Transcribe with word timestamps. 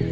Die 0.00 0.06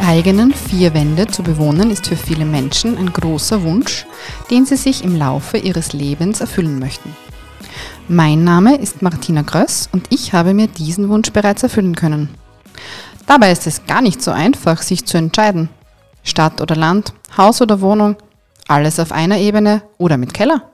eigenen 0.00 0.54
vier 0.54 0.94
Wände 0.94 1.26
zu 1.26 1.42
bewohnen 1.42 1.90
ist 1.90 2.06
für 2.06 2.16
viele 2.16 2.44
Menschen 2.44 2.96
ein 2.96 3.12
großer 3.12 3.64
Wunsch, 3.64 4.06
den 4.50 4.66
sie 4.66 4.76
sich 4.76 5.02
im 5.02 5.16
Laufe 5.16 5.58
ihres 5.58 5.92
Lebens 5.92 6.40
erfüllen 6.40 6.78
möchten. 6.78 7.16
Mein 8.06 8.44
Name 8.44 8.76
ist 8.76 9.02
Martina 9.02 9.42
Gröss 9.42 9.88
und 9.90 10.06
ich 10.10 10.32
habe 10.32 10.54
mir 10.54 10.68
diesen 10.68 11.08
Wunsch 11.08 11.32
bereits 11.32 11.64
erfüllen 11.64 11.96
können. 11.96 12.28
Dabei 13.26 13.52
ist 13.52 13.66
es 13.66 13.86
gar 13.86 14.02
nicht 14.02 14.22
so 14.22 14.30
einfach, 14.30 14.82
sich 14.82 15.06
zu 15.06 15.16
entscheiden. 15.16 15.68
Stadt 16.22 16.60
oder 16.60 16.76
Land, 16.76 17.14
Haus 17.36 17.60
oder 17.60 17.80
Wohnung, 17.80 18.16
alles 18.68 18.98
auf 19.00 19.12
einer 19.12 19.38
Ebene 19.38 19.82
oder 19.98 20.16
mit 20.16 20.34
Keller. 20.34 20.70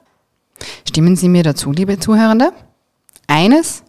Stimmen 0.87 1.17
Sie 1.17 1.29
mir 1.29 1.43
dazu, 1.43 1.73
liebe 1.73 1.99
Zuhörende? 1.99 2.53
Eines 3.27 3.83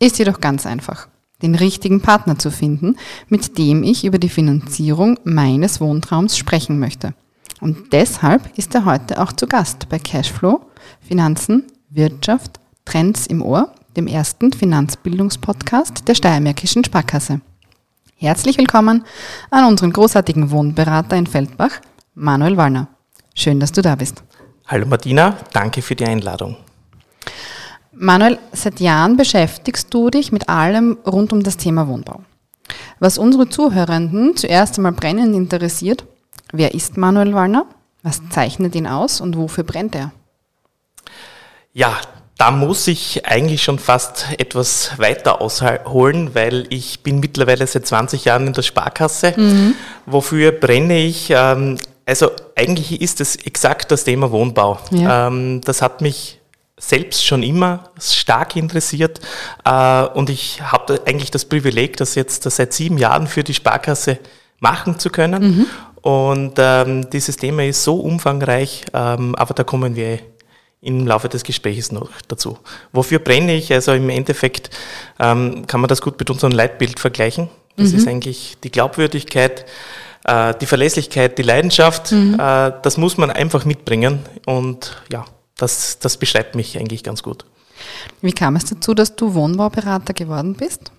ist 0.00 0.18
jedoch 0.18 0.40
ganz 0.40 0.66
einfach 0.66 1.08
den 1.42 1.54
richtigen 1.54 2.00
Partner 2.00 2.38
zu 2.38 2.50
finden, 2.50 2.96
mit 3.28 3.58
dem 3.58 3.82
ich 3.82 4.04
über 4.04 4.18
die 4.18 4.28
Finanzierung 4.28 5.18
meines 5.24 5.80
Wohntraums 5.80 6.36
sprechen 6.36 6.78
möchte. 6.78 7.14
Und 7.60 7.92
deshalb 7.92 8.56
ist 8.56 8.74
er 8.74 8.84
heute 8.84 9.20
auch 9.20 9.32
zu 9.32 9.46
Gast 9.46 9.88
bei 9.88 9.98
Cashflow, 9.98 10.60
Finanzen, 11.00 11.64
Wirtschaft, 11.90 12.60
Trends 12.84 13.26
im 13.26 13.42
Ohr, 13.42 13.72
dem 13.96 14.06
ersten 14.06 14.52
Finanzbildungspodcast 14.52 16.06
der 16.06 16.14
Steiermärkischen 16.14 16.84
Sparkasse. 16.84 17.40
Herzlich 18.20 18.58
willkommen 18.58 19.04
an 19.48 19.64
unseren 19.64 19.92
großartigen 19.92 20.50
Wohnberater 20.50 21.14
in 21.14 21.28
Feldbach, 21.28 21.70
Manuel 22.16 22.56
Wallner. 22.56 22.88
Schön, 23.32 23.60
dass 23.60 23.70
du 23.70 23.80
da 23.80 23.94
bist. 23.94 24.24
Hallo 24.66 24.86
Martina, 24.86 25.36
danke 25.52 25.82
für 25.82 25.94
die 25.94 26.04
Einladung. 26.04 26.56
Manuel, 27.92 28.40
seit 28.50 28.80
Jahren 28.80 29.16
beschäftigst 29.16 29.94
du 29.94 30.10
dich 30.10 30.32
mit 30.32 30.48
allem 30.48 30.98
rund 31.06 31.32
um 31.32 31.44
das 31.44 31.58
Thema 31.58 31.86
Wohnbau. 31.86 32.22
Was 32.98 33.18
unsere 33.18 33.48
Zuhörenden 33.48 34.36
zuerst 34.36 34.78
einmal 34.78 34.90
brennend 34.90 35.36
interessiert, 35.36 36.04
wer 36.50 36.74
ist 36.74 36.96
Manuel 36.96 37.34
Wallner? 37.34 37.66
Was 38.02 38.20
zeichnet 38.30 38.74
ihn 38.74 38.88
aus 38.88 39.20
und 39.20 39.36
wofür 39.36 39.62
brennt 39.62 39.94
er? 39.94 40.10
Ja, 41.72 41.96
da 42.38 42.52
muss 42.52 42.86
ich 42.86 43.26
eigentlich 43.26 43.64
schon 43.64 43.80
fast 43.80 44.26
etwas 44.38 44.92
weiter 44.96 45.40
ausholen, 45.40 46.36
weil 46.36 46.66
ich 46.70 47.02
bin 47.02 47.18
mittlerweile 47.18 47.66
seit 47.66 47.84
20 47.84 48.24
Jahren 48.24 48.46
in 48.46 48.52
der 48.52 48.62
Sparkasse. 48.62 49.34
Mhm. 49.36 49.74
Wofür 50.06 50.52
brenne 50.52 50.98
ich? 51.00 51.30
Ähm, 51.30 51.78
also 52.06 52.30
eigentlich 52.54 53.02
ist 53.02 53.20
es 53.20 53.34
exakt 53.34 53.90
das 53.90 54.04
Thema 54.04 54.30
Wohnbau. 54.30 54.78
Ja. 54.92 55.26
Ähm, 55.26 55.62
das 55.64 55.82
hat 55.82 56.00
mich 56.00 56.38
selbst 56.76 57.26
schon 57.26 57.42
immer 57.42 57.90
stark 58.00 58.54
interessiert 58.54 59.18
äh, 59.64 60.04
und 60.04 60.30
ich 60.30 60.62
habe 60.62 61.00
eigentlich 61.06 61.32
das 61.32 61.44
Privileg, 61.44 61.96
das 61.96 62.14
jetzt 62.14 62.44
seit 62.44 62.72
sieben 62.72 62.98
Jahren 62.98 63.26
für 63.26 63.42
die 63.42 63.54
Sparkasse 63.54 64.20
machen 64.60 65.00
zu 65.00 65.10
können. 65.10 65.42
Mhm. 65.42 65.66
Und 66.02 66.54
ähm, 66.58 67.10
dieses 67.10 67.36
Thema 67.36 67.64
ist 67.64 67.82
so 67.82 67.96
umfangreich, 67.96 68.84
aber 68.92 69.54
da 69.54 69.64
kommen 69.64 69.96
wir 69.96 70.20
im 70.80 71.06
Laufe 71.06 71.28
des 71.28 71.42
Gesprächs 71.42 71.90
noch 71.90 72.10
dazu. 72.28 72.58
Wofür 72.92 73.18
brenne 73.18 73.54
ich? 73.54 73.72
Also 73.72 73.92
im 73.92 74.08
Endeffekt 74.10 74.70
ähm, 75.18 75.66
kann 75.66 75.80
man 75.80 75.88
das 75.88 76.00
gut 76.00 76.18
mit 76.18 76.30
unserem 76.30 76.52
Leitbild 76.52 77.00
vergleichen. 77.00 77.48
Das 77.76 77.92
mhm. 77.92 77.98
ist 77.98 78.08
eigentlich 78.08 78.56
die 78.62 78.70
Glaubwürdigkeit, 78.70 79.66
äh, 80.24 80.54
die 80.60 80.66
Verlässlichkeit, 80.66 81.38
die 81.38 81.42
Leidenschaft. 81.42 82.12
Mhm. 82.12 82.34
Äh, 82.34 82.72
das 82.82 82.96
muss 82.96 83.16
man 83.16 83.30
einfach 83.30 83.64
mitbringen 83.64 84.20
und 84.46 84.96
ja, 85.12 85.24
das, 85.56 85.98
das 85.98 86.16
beschreibt 86.16 86.54
mich 86.54 86.78
eigentlich 86.78 87.02
ganz 87.02 87.22
gut. 87.22 87.44
Wie 88.20 88.32
kam 88.32 88.56
es 88.56 88.64
dazu, 88.64 88.94
dass 88.94 89.14
du 89.16 89.34
Wohnbauberater 89.34 90.12
geworden 90.12 90.54
bist? 90.54 90.92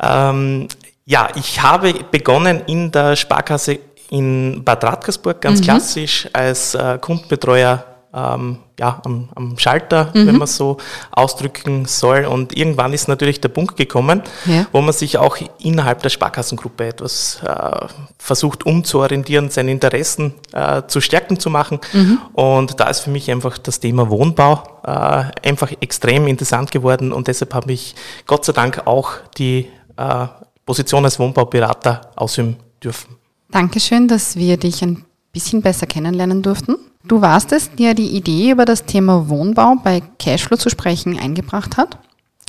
Ähm, 0.00 0.68
ja, 1.04 1.28
ich 1.34 1.62
habe 1.62 1.94
begonnen 2.10 2.62
in 2.66 2.90
der 2.90 3.16
Sparkasse 3.16 3.78
in 4.10 4.62
Bad 4.64 4.84
Radkersburg, 4.84 5.40
ganz 5.40 5.60
mhm. 5.60 5.64
klassisch 5.64 6.28
als 6.32 6.74
äh, 6.74 6.98
Kundenbetreuer 7.00 7.91
ähm, 8.14 8.58
ja, 8.78 9.00
am, 9.04 9.28
am 9.34 9.58
Schalter, 9.58 10.10
mhm. 10.14 10.26
wenn 10.26 10.38
man 10.38 10.46
so 10.46 10.76
ausdrücken 11.10 11.86
soll. 11.86 12.24
Und 12.24 12.56
irgendwann 12.56 12.92
ist 12.92 13.08
natürlich 13.08 13.40
der 13.40 13.48
Punkt 13.48 13.76
gekommen, 13.76 14.22
ja. 14.46 14.66
wo 14.72 14.80
man 14.80 14.92
sich 14.92 15.18
auch 15.18 15.38
innerhalb 15.58 16.02
der 16.02 16.10
Sparkassengruppe 16.10 16.86
etwas 16.86 17.40
äh, 17.44 17.86
versucht 18.18 18.66
umzuorientieren, 18.66 19.50
seine 19.50 19.70
Interessen 19.70 20.34
äh, 20.52 20.82
zu 20.86 21.00
stärken 21.00 21.38
zu 21.38 21.50
machen. 21.50 21.80
Mhm. 21.92 22.18
Und 22.34 22.80
da 22.80 22.88
ist 22.88 23.00
für 23.00 23.10
mich 23.10 23.30
einfach 23.30 23.58
das 23.58 23.80
Thema 23.80 24.10
Wohnbau 24.10 24.62
äh, 24.84 25.48
einfach 25.48 25.72
extrem 25.80 26.26
interessant 26.26 26.70
geworden 26.70 27.12
und 27.12 27.28
deshalb 27.28 27.54
habe 27.54 27.72
ich 27.72 27.94
Gott 28.26 28.44
sei 28.44 28.52
Dank 28.52 28.86
auch 28.86 29.12
die 29.38 29.68
äh, 29.96 30.26
Position 30.66 31.04
als 31.04 31.18
Wohnbauberater 31.18 32.12
ausüben 32.16 32.56
dürfen. 32.82 33.16
Dankeschön, 33.50 34.08
dass 34.08 34.36
wir 34.36 34.56
dich 34.56 34.82
ein 34.82 35.04
bisschen 35.32 35.62
besser 35.62 35.86
kennenlernen 35.86 36.42
durften. 36.42 36.76
Du 37.04 37.20
warst 37.20 37.52
es, 37.52 37.70
der 37.74 37.94
die 37.94 38.16
Idee 38.16 38.52
über 38.52 38.64
das 38.64 38.84
Thema 38.84 39.28
Wohnbau 39.28 39.74
bei 39.82 40.00
Cashflow 40.18 40.56
zu 40.56 40.70
sprechen 40.70 41.18
eingebracht 41.18 41.76
hat. 41.76 41.98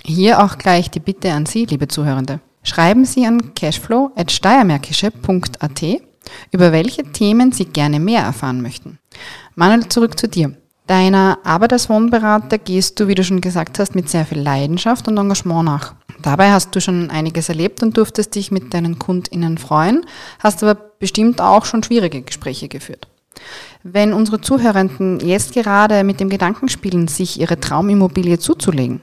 Hier 0.04 0.44
auch 0.44 0.60
gleich 0.60 0.92
die 0.92 1.00
Bitte 1.00 1.34
an 1.34 1.48
Sie, 1.48 1.66
liebe 1.66 1.88
Zuhörende. 1.88 2.40
Schreiben 2.62 3.06
Sie 3.06 3.26
an 3.26 3.56
cashflow.steiermärkische.at, 3.56 5.82
über 6.52 6.72
welche 6.72 7.02
Themen 7.04 7.52
Sie 7.52 7.66
gerne 7.66 8.00
mehr 8.00 8.22
erfahren 8.22 8.62
möchten. 8.62 9.00
Manuel, 9.56 9.90
zurück 9.90 10.20
zu 10.20 10.28
dir. 10.28 10.56
Deiner 10.86 11.40
Arbeit 11.44 11.74
als 11.74 11.90
Wohnberater 11.90 12.58
gehst 12.58 13.00
du, 13.00 13.08
wie 13.08 13.16
du 13.16 13.24
schon 13.24 13.42
gesagt 13.42 13.80
hast, 13.80 13.96
mit 13.96 14.10
sehr 14.10 14.26
viel 14.26 14.40
Leidenschaft 14.40 15.08
und 15.08 15.18
Engagement 15.18 15.66
nach. 15.66 15.96
Dabei 16.22 16.52
hast 16.52 16.76
du 16.76 16.82
schon 16.82 17.10
einiges 17.10 17.50
erlebt 17.50 17.82
und 17.82 17.98
durftest 17.98 18.36
dich 18.36 18.52
mit 18.52 18.74
deinen 18.74 19.00
KundInnen 19.00 19.58
freuen, 19.58 20.06
hast 20.40 20.64
aber 20.64 20.76
bestimmt 20.76 21.42
auch 21.42 21.66
schon 21.66 21.84
schwierige 21.84 22.22
Gespräche 22.22 22.68
geführt. 22.68 23.08
Wenn 23.84 24.14
unsere 24.14 24.42
Zuhörenden 24.42 25.20
jetzt 25.20 25.54
gerade 25.54 26.04
mit 26.04 26.20
dem 26.20 26.30
Gedanken 26.30 26.70
spielen, 26.70 27.08
sich 27.08 27.40
ihre 27.40 27.60
Traumimmobilie 27.60 28.40
zuzulegen, 28.40 29.02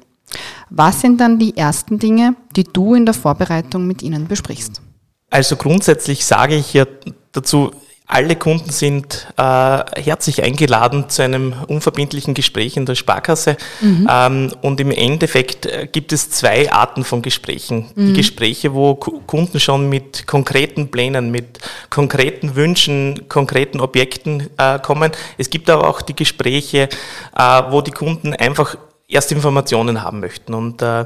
was 0.71 1.01
sind 1.01 1.21
dann 1.21 1.39
die 1.39 1.57
ersten 1.57 1.99
Dinge, 1.99 2.37
die 2.57 2.65
du 2.65 2.95
in 2.95 3.05
der 3.05 3.15
Vorbereitung 3.15 3.87
mit 3.87 4.03
ihnen 4.03 4.29
besprichst? 4.29 4.81
Also 5.29 5.57
grundsätzlich 5.57 6.25
sage 6.25 6.57
ich 6.57 6.75
ja 6.75 6.87
dazu, 7.33 7.73
alle 8.11 8.35
Kunden 8.37 8.71
sind 8.71 9.29
äh, 9.37 9.43
herzlich 9.43 10.43
eingeladen 10.43 11.09
zu 11.09 11.23
einem 11.23 11.55
unverbindlichen 11.69 12.35
Gespräch 12.35 12.77
in 12.77 12.85
der 12.85 12.97
Sparkasse. 12.97 13.57
Mhm. 13.81 14.09
Ähm, 14.11 14.53
und 14.63 14.81
im 14.81 14.91
Endeffekt 14.91 15.67
äh, 15.67 15.89
gibt 15.91 16.13
es 16.13 16.31
zwei 16.31 16.73
Arten 16.73 17.05
von 17.05 17.23
Gesprächen. 17.23 17.91
Mhm. 17.95 18.07
Die 18.09 18.13
Gespräche, 18.15 18.75
wo 18.75 18.97
Kunden 18.97 19.61
schon 19.61 19.89
mit 19.89 20.27
konkreten 20.27 20.91
Plänen, 20.91 21.31
mit 21.31 21.61
konkreten 21.89 22.57
Wünschen, 22.57 23.29
konkreten 23.29 23.81
Objekten 23.81 24.51
äh, 24.57 24.79
kommen. 24.81 25.13
Es 25.39 25.49
gibt 25.49 25.71
aber 25.71 25.89
auch 25.89 26.03
die 26.03 26.17
Gespräche, 26.17 26.89
äh, 27.37 27.63
wo 27.71 27.81
die 27.81 27.93
Kunden 27.93 28.35
einfach 28.35 28.77
erst 29.07 29.31
Informationen 29.33 30.03
haben 30.03 30.21
möchten. 30.21 30.55
Und 30.55 30.83
äh, 30.83 31.05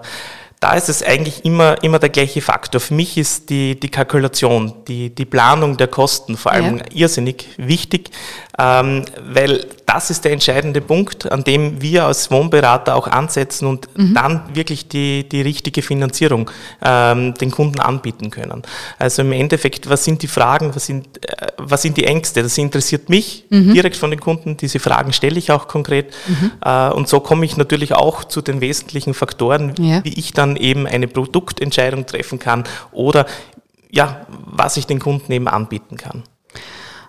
da 0.64 0.72
ist 0.72 0.88
es 0.88 1.02
eigentlich 1.02 1.44
immer, 1.44 1.82
immer 1.84 1.98
der 1.98 2.08
gleiche 2.08 2.40
Faktor. 2.40 2.80
Für 2.80 2.94
mich 2.94 3.18
ist 3.18 3.50
die, 3.50 3.78
die 3.78 3.90
Kalkulation, 3.90 4.72
die, 4.88 5.14
die 5.14 5.26
Planung 5.26 5.76
der 5.76 5.88
Kosten 5.88 6.38
vor 6.38 6.52
allem 6.52 6.78
ja. 6.78 6.84
irrsinnig 6.94 7.48
wichtig, 7.58 8.08
ähm, 8.58 9.04
weil 9.28 9.66
das 9.86 10.10
ist 10.10 10.24
der 10.24 10.32
entscheidende 10.32 10.80
Punkt, 10.80 11.30
an 11.30 11.44
dem 11.44 11.82
wir 11.82 12.06
als 12.06 12.30
Wohnberater 12.30 12.96
auch 12.96 13.06
ansetzen 13.06 13.66
und 13.66 13.88
mhm. 13.96 14.14
dann 14.14 14.42
wirklich 14.54 14.88
die, 14.88 15.28
die 15.28 15.42
richtige 15.42 15.82
Finanzierung 15.82 16.50
ähm, 16.82 17.34
den 17.34 17.50
Kunden 17.50 17.80
anbieten 17.80 18.30
können. 18.30 18.62
Also 18.98 19.22
im 19.22 19.32
Endeffekt, 19.32 19.88
was 19.88 20.04
sind 20.04 20.22
die 20.22 20.26
Fragen, 20.26 20.74
was 20.74 20.86
sind, 20.86 21.06
äh, 21.28 21.48
was 21.58 21.82
sind 21.82 21.96
die 21.96 22.04
Ängste? 22.04 22.42
Das 22.42 22.56
interessiert 22.56 23.08
mich 23.08 23.44
mhm. 23.50 23.74
direkt 23.74 23.96
von 23.96 24.10
den 24.10 24.20
Kunden. 24.20 24.56
Diese 24.56 24.78
Fragen 24.78 25.12
stelle 25.12 25.38
ich 25.38 25.50
auch 25.52 25.68
konkret. 25.68 26.12
Mhm. 26.26 26.52
Äh, 26.64 26.90
und 26.90 27.08
so 27.08 27.20
komme 27.20 27.44
ich 27.44 27.56
natürlich 27.56 27.94
auch 27.94 28.24
zu 28.24 28.40
den 28.40 28.60
wesentlichen 28.60 29.14
Faktoren, 29.14 29.74
ja. 29.78 30.02
wie 30.04 30.14
ich 30.14 30.32
dann 30.32 30.53
eben 30.56 30.86
eine 30.86 31.08
Produktentscheidung 31.08 32.06
treffen 32.06 32.38
kann 32.38 32.64
oder 32.92 33.26
ja, 33.90 34.26
was 34.28 34.76
ich 34.76 34.86
den 34.86 34.98
Kunden 34.98 35.30
eben 35.32 35.48
anbieten 35.48 35.96
kann. 35.96 36.24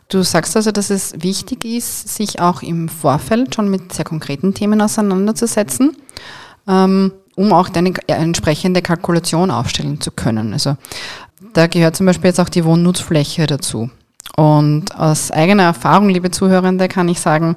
Du 0.07 0.21
sagst 0.21 0.55
also, 0.55 0.71
dass 0.71 0.91
es 0.91 1.13
wichtig 1.17 1.65
ist, 1.65 2.15
sich 2.15 2.39
auch 2.39 2.61
im 2.61 2.89
Vorfeld 2.89 3.55
schon 3.55 3.69
mit 3.69 3.91
sehr 3.91 4.05
konkreten 4.05 4.53
Themen 4.53 4.79
auseinanderzusetzen, 4.81 5.97
ähm, 6.67 7.11
um 7.35 7.51
auch 7.53 7.69
eine 7.73 7.93
entsprechende 8.07 8.83
Kalkulation 8.83 9.49
aufstellen 9.49 9.99
zu 9.99 10.11
können. 10.11 10.53
Also 10.53 10.77
da 11.53 11.65
gehört 11.67 11.95
zum 11.95 12.05
Beispiel 12.05 12.29
jetzt 12.29 12.39
auch 12.39 12.49
die 12.49 12.65
Wohnnutzfläche 12.65 13.47
dazu. 13.47 13.89
Und 14.35 14.95
aus 14.95 15.31
eigener 15.31 15.63
Erfahrung, 15.63 16.09
liebe 16.09 16.29
Zuhörende, 16.29 16.87
kann 16.87 17.07
ich 17.07 17.19
sagen, 17.19 17.55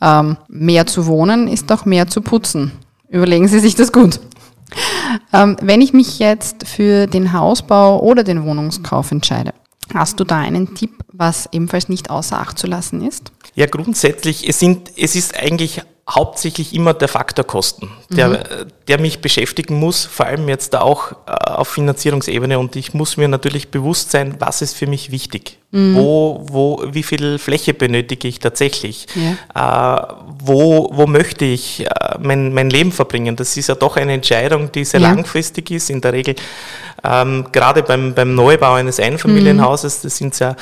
ähm, 0.00 0.36
mehr 0.48 0.86
zu 0.86 1.06
wohnen 1.06 1.48
ist 1.48 1.70
auch 1.72 1.84
mehr 1.84 2.08
zu 2.08 2.20
putzen. 2.20 2.72
Überlegen 3.08 3.48
Sie 3.48 3.60
sich 3.60 3.74
das 3.74 3.92
gut. 3.92 4.20
Ähm, 5.32 5.56
wenn 5.60 5.80
ich 5.80 5.92
mich 5.92 6.18
jetzt 6.18 6.66
für 6.66 7.06
den 7.06 7.32
Hausbau 7.32 8.00
oder 8.00 8.24
den 8.24 8.44
Wohnungskauf 8.44 9.10
entscheide, 9.12 9.54
hast 9.94 10.18
du 10.20 10.24
da 10.24 10.38
einen 10.38 10.74
Tipp, 10.74 10.90
was 11.12 11.48
ebenfalls 11.52 11.88
nicht 11.88 12.10
außer 12.10 12.38
Acht 12.38 12.58
zu 12.58 12.66
lassen 12.66 13.06
ist? 13.06 13.32
Ja, 13.54 13.66
grundsätzlich, 13.66 14.48
es, 14.48 14.58
sind, 14.58 14.90
es 14.96 15.14
ist 15.14 15.36
eigentlich 15.36 15.82
hauptsächlich 16.08 16.72
immer 16.72 16.94
der 16.94 17.08
Faktor 17.08 17.44
Kosten, 17.44 17.90
der, 18.10 18.28
mhm. 18.28 18.36
der 18.86 19.00
mich 19.00 19.20
beschäftigen 19.20 19.80
muss, 19.80 20.04
vor 20.04 20.26
allem 20.26 20.48
jetzt 20.48 20.76
auch 20.76 21.12
äh, 21.12 21.32
auf 21.50 21.68
Finanzierungsebene. 21.68 22.60
Und 22.60 22.76
ich 22.76 22.94
muss 22.94 23.16
mir 23.16 23.26
natürlich 23.26 23.72
bewusst 23.72 24.12
sein, 24.12 24.36
was 24.38 24.62
ist 24.62 24.76
für 24.76 24.86
mich 24.86 25.10
wichtig. 25.10 25.58
Mhm. 25.72 25.96
Wo, 25.96 26.46
wo, 26.48 26.84
wie 26.92 27.02
viel 27.02 27.40
Fläche 27.40 27.74
benötige 27.74 28.28
ich 28.28 28.38
tatsächlich? 28.38 29.08
Ja. 29.54 29.98
Äh, 29.98 30.14
wo, 30.38 30.90
wo 30.92 31.08
möchte 31.08 31.44
ich 31.44 31.84
äh, 31.84 31.88
mein, 32.20 32.54
mein 32.54 32.70
Leben 32.70 32.92
verbringen? 32.92 33.34
Das 33.34 33.56
ist 33.56 33.68
ja 33.68 33.74
doch 33.74 33.96
eine 33.96 34.12
Entscheidung, 34.12 34.70
die 34.70 34.84
sehr 34.84 35.00
ja. 35.00 35.08
langfristig 35.08 35.72
ist. 35.72 35.90
In 35.90 36.00
der 36.00 36.12
Regel, 36.12 36.36
ähm, 37.02 37.48
gerade 37.50 37.82
beim, 37.82 38.14
beim 38.14 38.32
Neubau 38.32 38.74
eines 38.74 39.00
Einfamilienhauses, 39.00 40.02
das 40.02 40.16
sind 40.16 40.38
ja 40.38 40.54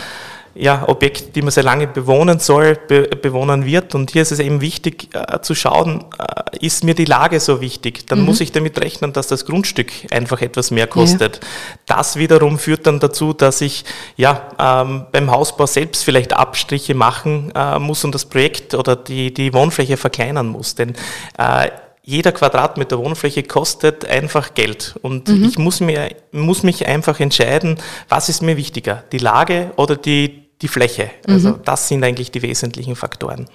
ja, 0.54 0.88
Objekte, 0.88 1.32
die 1.32 1.42
man 1.42 1.50
sehr 1.50 1.62
lange 1.62 1.86
bewohnen 1.86 2.38
soll, 2.38 2.76
be 2.76 3.08
bewohnen 3.20 3.64
wird. 3.64 3.94
Und 3.94 4.12
hier 4.12 4.22
ist 4.22 4.32
es 4.32 4.38
eben 4.38 4.60
wichtig 4.60 5.08
äh, 5.14 5.40
zu 5.40 5.54
schauen, 5.54 6.04
äh, 6.18 6.64
ist 6.64 6.84
mir 6.84 6.94
die 6.94 7.04
Lage 7.04 7.40
so 7.40 7.60
wichtig? 7.60 8.06
Dann 8.06 8.20
mhm. 8.20 8.26
muss 8.26 8.40
ich 8.40 8.52
damit 8.52 8.80
rechnen, 8.80 9.12
dass 9.12 9.26
das 9.26 9.46
Grundstück 9.46 9.90
einfach 10.10 10.40
etwas 10.40 10.70
mehr 10.70 10.86
kostet. 10.86 11.36
Ja. 11.36 11.48
Das 11.86 12.16
wiederum 12.16 12.58
führt 12.58 12.86
dann 12.86 13.00
dazu, 13.00 13.32
dass 13.32 13.60
ich 13.60 13.84
ja, 14.16 14.48
ähm, 14.58 15.06
beim 15.10 15.30
Hausbau 15.30 15.66
selbst 15.66 16.04
vielleicht 16.04 16.32
Abstriche 16.32 16.94
machen 16.94 17.52
äh, 17.54 17.78
muss 17.78 18.04
und 18.04 18.14
das 18.14 18.24
Projekt 18.24 18.74
oder 18.74 18.96
die, 18.96 19.34
die 19.34 19.52
Wohnfläche 19.52 19.96
verkleinern 19.96 20.46
muss. 20.46 20.74
Denn 20.74 20.94
äh, 21.38 21.70
jeder 22.06 22.32
Quadratmeter 22.32 22.98
Wohnfläche 22.98 23.42
kostet 23.42 24.04
einfach 24.04 24.54
Geld. 24.54 24.94
Und 25.00 25.28
mhm. 25.28 25.44
ich 25.44 25.58
muss, 25.58 25.80
mir, 25.80 26.10
muss 26.32 26.62
mich 26.62 26.86
einfach 26.86 27.18
entscheiden, 27.18 27.78
was 28.10 28.28
ist 28.28 28.42
mir 28.42 28.58
wichtiger, 28.58 29.04
die 29.10 29.18
Lage 29.18 29.72
oder 29.76 29.96
die, 29.96 30.44
die 30.64 30.69
Fläche. 30.69 31.11
Also 31.28 31.50
mhm. 31.50 31.61
das 31.62 31.88
sind 31.88 32.02
eigentlich 32.02 32.31
die 32.31 32.40
wesentlichen 32.40 32.96
Faktoren. 32.96 33.46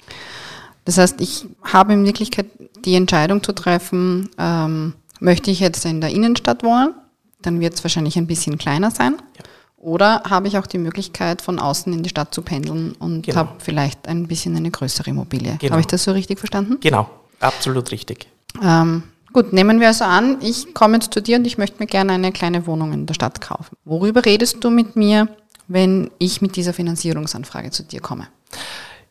Das 0.86 1.00
heißt, 1.00 1.20
ich 1.22 1.48
habe 1.64 1.94
in 1.94 2.06
Wirklichkeit 2.06 2.46
die 2.86 2.94
Entscheidung 2.94 3.44
zu 3.44 3.52
treffen, 3.52 4.30
ähm, 4.38 4.94
möchte 5.20 5.50
ich 5.50 5.60
jetzt 5.60 5.86
in 5.86 6.02
der 6.02 6.12
Innenstadt 6.12 6.64
wohnen, 6.64 6.94
dann 7.42 7.60
wird 7.60 7.74
es 7.74 7.84
wahrscheinlich 7.84 8.16
ein 8.18 8.28
bisschen 8.28 8.60
kleiner 8.60 8.92
sein. 8.92 9.16
Ja. 9.38 9.44
Oder 9.78 10.22
habe 10.30 10.48
ich 10.48 10.58
auch 10.60 10.68
die 10.68 10.78
Möglichkeit, 10.78 11.42
von 11.42 11.58
außen 11.58 11.92
in 11.92 12.04
die 12.04 12.10
Stadt 12.10 12.34
zu 12.34 12.44
pendeln 12.44 12.92
und 13.00 13.26
genau. 13.26 13.38
habe 13.38 13.50
vielleicht 13.58 14.08
ein 14.08 14.28
bisschen 14.28 14.56
eine 14.56 14.70
größere 14.70 15.10
Immobilie. 15.10 15.58
Genau. 15.60 15.72
Habe 15.72 15.82
ich 15.82 15.88
das 15.88 16.04
so 16.04 16.12
richtig 16.12 16.38
verstanden? 16.38 16.78
Genau, 16.82 17.10
absolut 17.40 17.92
richtig. 17.92 18.28
Ähm, 18.62 19.04
gut, 19.34 19.52
nehmen 19.52 19.80
wir 19.80 19.88
also 19.88 20.06
an, 20.06 20.38
ich 20.42 20.76
komme 20.76 20.98
jetzt 20.98 21.14
zu 21.14 21.22
dir 21.22 21.38
und 21.38 21.48
ich 21.48 21.58
möchte 21.58 21.80
mir 21.80 21.88
gerne 21.88 22.14
eine 22.14 22.32
kleine 22.32 22.68
Wohnung 22.68 22.94
in 22.94 23.08
der 23.08 23.16
Stadt 23.16 23.42
kaufen. 23.42 23.76
Worüber 23.84 24.26
redest 24.26 24.64
du 24.64 24.70
mit 24.70 24.96
mir, 24.96 25.28
wenn 25.70 26.12
ich 26.18 26.42
mit 26.42 26.58
dieser 26.58 26.74
Finanzierungsanfrage 26.74 27.72
zu 27.72 27.84
dir 27.84 28.02
komme? 28.02 28.28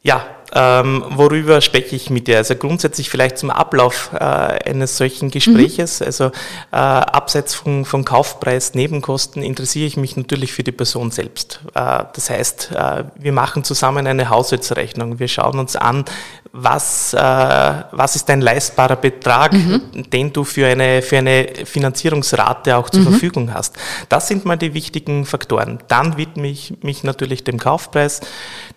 Ja, 0.02 0.26
ähm, 0.54 1.04
worüber 1.10 1.60
spreche 1.60 1.96
ich 1.96 2.10
mit 2.10 2.26
dir? 2.26 2.38
Also 2.38 2.56
grundsätzlich 2.56 3.10
vielleicht 3.10 3.38
zum 3.38 3.50
Ablauf 3.50 4.10
äh, 4.14 4.18
eines 4.24 4.96
solchen 4.96 5.30
Gespräches. 5.30 6.00
Mhm. 6.00 6.06
Also 6.06 6.24
äh, 6.72 6.76
abseits 6.76 7.54
von, 7.54 7.84
von 7.84 8.04
Kaufpreis, 8.04 8.74
Nebenkosten 8.74 9.42
interessiere 9.42 9.86
ich 9.86 9.96
mich 9.96 10.16
natürlich 10.16 10.52
für 10.52 10.62
die 10.62 10.72
Person 10.72 11.10
selbst. 11.10 11.60
Äh, 11.74 12.04
das 12.12 12.30
heißt, 12.30 12.70
äh, 12.74 13.04
wir 13.16 13.32
machen 13.32 13.64
zusammen 13.64 14.06
eine 14.06 14.30
Haushaltsrechnung. 14.30 15.18
Wir 15.18 15.28
schauen 15.28 15.58
uns 15.58 15.76
an, 15.76 16.04
was, 16.52 17.12
äh, 17.14 17.18
was 17.18 18.16
ist 18.16 18.30
ein 18.30 18.40
leistbarer 18.40 18.96
Betrag, 18.96 19.52
mhm. 19.52 19.82
den 20.10 20.32
du 20.32 20.44
für 20.44 20.66
eine, 20.66 21.02
für 21.02 21.18
eine 21.18 21.46
Finanzierungsrate 21.64 22.76
auch 22.76 22.90
zur 22.90 23.02
mhm. 23.02 23.10
Verfügung 23.10 23.54
hast. 23.54 23.76
Das 24.08 24.28
sind 24.28 24.44
mal 24.44 24.56
die 24.56 24.74
wichtigen 24.74 25.26
Faktoren. 25.26 25.78
Dann 25.88 26.16
widme 26.16 26.48
ich 26.48 26.74
mich 26.82 27.04
natürlich 27.04 27.44
dem 27.44 27.58
Kaufpreis, 27.58 28.20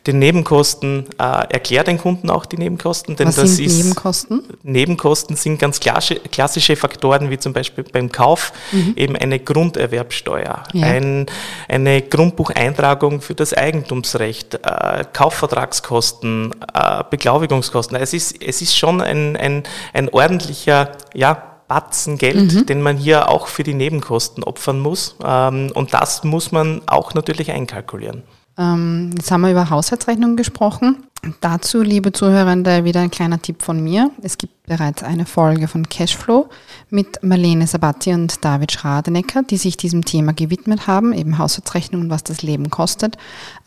den 0.06 0.19
Nebenkosten, 0.19 1.06
äh, 1.18 1.47
erkläre 1.61 1.83
den 1.83 1.97
Kunden 1.97 2.29
auch 2.29 2.45
die 2.45 2.57
Nebenkosten. 2.57 3.15
Denn 3.15 3.27
was 3.27 3.35
das 3.35 3.55
sind 3.57 3.65
ist, 3.65 3.77
Nebenkosten? 3.77 4.43
Nebenkosten 4.63 5.35
sind 5.35 5.59
ganz 5.59 5.79
klassische, 5.79 6.75
Faktoren, 6.75 7.29
wie 7.29 7.37
zum 7.37 7.53
Beispiel 7.53 7.83
beim 7.83 8.11
Kauf 8.11 8.53
mhm. 8.71 8.93
eben 8.95 9.15
eine 9.15 9.39
Grunderwerbsteuer, 9.39 10.63
ja. 10.73 10.85
ein, 10.85 11.25
eine 11.67 12.01
Grundbucheintragung 12.01 13.21
für 13.21 13.35
das 13.35 13.53
Eigentumsrecht, 13.53 14.55
äh, 14.55 15.03
Kaufvertragskosten, 15.11 16.55
äh, 16.73 17.03
Beglaubigungsskosten, 17.09 17.71
Betriebskosten. 17.71 17.97
Es 17.97 18.13
ist, 18.13 18.41
es 18.41 18.61
ist 18.61 18.77
schon 18.77 19.01
ein, 19.01 19.35
ein, 19.35 19.63
ein 19.93 20.09
ordentlicher, 20.09 20.91
ja, 21.13 21.47
Batzen 21.67 22.17
Geld, 22.17 22.53
mhm. 22.53 22.65
den 22.65 22.81
man 22.81 22.97
hier 22.97 23.29
auch 23.29 23.47
für 23.47 23.63
die 23.63 23.73
Nebenkosten 23.73 24.43
opfern 24.43 24.81
muss. 24.81 25.15
Ähm, 25.23 25.71
und 25.73 25.93
das 25.93 26.25
muss 26.25 26.51
man 26.51 26.81
auch 26.85 27.13
natürlich 27.13 27.49
einkalkulieren. 27.49 28.23
Ähm, 28.57 29.11
jetzt 29.15 29.31
haben 29.31 29.39
wir 29.39 29.51
über 29.51 29.69
Haushaltsrechnungen 29.69 30.35
gesprochen. 30.35 31.07
Dazu, 31.39 31.83
liebe 31.83 32.12
Zuhörende, 32.12 32.83
wieder 32.83 33.01
ein 33.01 33.12
kleiner 33.12 33.39
Tipp 33.39 33.62
von 33.62 33.83
mir. 33.83 34.09
Es 34.23 34.39
gibt 34.39 34.63
bereits 34.63 35.03
eine 35.03 35.27
Folge 35.27 35.68
von 35.68 35.88
Cashflow 35.88 36.50
mit 36.89 37.21
Marlene 37.21 37.68
Sabatti 37.68 38.12
und 38.13 38.44
David 38.44 38.71
Schradenecker, 38.71 39.44
die 39.44 39.57
sich 39.57 39.77
diesem 39.77 40.03
Thema 40.03 40.33
gewidmet 40.33 40.88
haben, 40.88 41.13
eben 41.13 41.38
Haushaltsrechnungen, 41.38 42.09
was 42.09 42.23
das 42.23 42.41
Leben 42.41 42.71
kostet. 42.71 43.18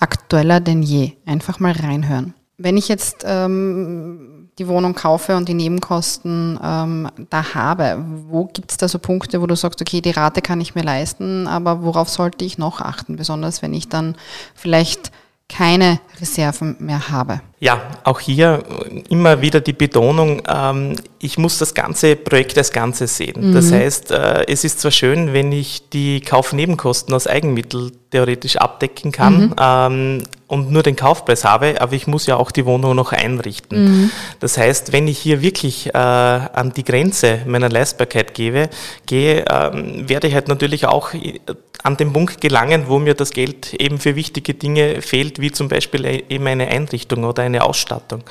Aktueller 0.00 0.58
denn 0.58 0.82
je. 0.82 1.12
Einfach 1.26 1.60
mal 1.60 1.72
reinhören. 1.72 2.34
Wenn 2.58 2.76
ich 2.76 2.88
jetzt 2.88 3.24
ähm, 3.24 4.48
die 4.58 4.66
Wohnung 4.66 4.96
kaufe 4.96 5.36
und 5.36 5.48
die 5.48 5.54
Nebenkosten 5.54 6.58
ähm, 6.60 7.08
da 7.30 7.54
habe, 7.54 8.04
wo 8.26 8.46
gibt 8.46 8.72
es 8.72 8.78
da 8.78 8.88
so 8.88 8.98
Punkte, 8.98 9.40
wo 9.40 9.46
du 9.46 9.54
sagst, 9.54 9.80
okay, 9.80 10.00
die 10.00 10.10
Rate 10.10 10.42
kann 10.42 10.60
ich 10.60 10.74
mir 10.74 10.82
leisten, 10.82 11.46
aber 11.46 11.84
worauf 11.84 12.08
sollte 12.08 12.44
ich 12.44 12.58
noch 12.58 12.80
achten, 12.80 13.14
besonders 13.14 13.62
wenn 13.62 13.74
ich 13.74 13.88
dann 13.88 14.16
vielleicht 14.54 15.12
keine 15.54 16.00
Reserven 16.20 16.76
mehr 16.80 17.10
habe? 17.10 17.40
Ja, 17.64 17.80
auch 18.04 18.20
hier 18.20 18.62
immer 19.08 19.40
wieder 19.40 19.62
die 19.62 19.72
Betonung, 19.72 20.42
ähm, 20.46 20.96
ich 21.18 21.38
muss 21.38 21.56
das 21.56 21.72
ganze 21.72 22.14
Projekt 22.14 22.58
als 22.58 22.72
Ganzes 22.72 23.16
sehen. 23.16 23.48
Mhm. 23.48 23.54
Das 23.54 23.72
heißt, 23.72 24.10
äh, 24.10 24.44
es 24.46 24.64
ist 24.64 24.80
zwar 24.80 24.90
schön, 24.90 25.32
wenn 25.32 25.50
ich 25.50 25.88
die 25.88 26.20
Kaufnebenkosten 26.20 27.14
aus 27.14 27.26
Eigenmittel 27.26 27.92
theoretisch 28.10 28.56
abdecken 28.56 29.12
kann 29.12 29.46
mhm. 29.46 29.54
ähm, 29.58 30.22
und 30.46 30.70
nur 30.70 30.82
den 30.82 30.94
Kaufpreis 30.94 31.46
habe, 31.46 31.80
aber 31.80 31.94
ich 31.94 32.06
muss 32.06 32.26
ja 32.26 32.36
auch 32.36 32.50
die 32.50 32.66
Wohnung 32.66 32.94
noch 32.94 33.12
einrichten. 33.12 33.84
Mhm. 33.84 34.10
Das 34.40 34.58
heißt, 34.58 34.92
wenn 34.92 35.08
ich 35.08 35.18
hier 35.18 35.40
wirklich 35.40 35.94
äh, 35.94 35.96
an 35.96 36.74
die 36.76 36.84
Grenze 36.84 37.40
meiner 37.46 37.70
Leistbarkeit 37.70 38.34
gebe, 38.34 38.68
gehe, 39.06 39.46
ähm, 39.50 40.06
werde 40.06 40.28
ich 40.28 40.34
halt 40.34 40.48
natürlich 40.48 40.84
auch 40.84 41.14
äh, 41.14 41.40
an 41.84 41.98
den 41.98 42.14
Punkt 42.14 42.40
gelangen, 42.40 42.84
wo 42.88 42.98
mir 42.98 43.14
das 43.14 43.30
Geld 43.30 43.74
eben 43.74 43.98
für 43.98 44.16
wichtige 44.16 44.54
Dinge 44.54 45.02
fehlt, 45.02 45.38
wie 45.38 45.52
zum 45.52 45.68
Beispiel 45.68 46.06
e-, 46.06 46.24
eben 46.30 46.46
eine 46.46 46.68
Einrichtung 46.68 47.24
oder 47.24 47.42
eine 47.42 47.53
Ausstattung. 47.62 48.22